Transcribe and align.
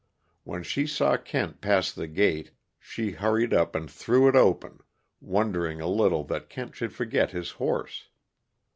When 0.45 0.63
she 0.63 0.87
saw 0.87 1.15
Kent 1.15 1.61
pass 1.61 1.91
the 1.91 2.07
gate, 2.07 2.49
she 2.79 3.11
hurried 3.11 3.53
up 3.53 3.75
and 3.75 3.87
threw 3.87 4.27
it 4.27 4.35
open, 4.35 4.79
wondering 5.19 5.79
a 5.79 5.87
little 5.87 6.23
that 6.23 6.49
Kent 6.49 6.75
should 6.75 6.91
forget 6.91 7.29
his 7.29 7.51
horse. 7.51 8.07